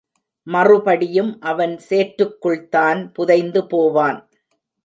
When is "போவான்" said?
3.67-4.19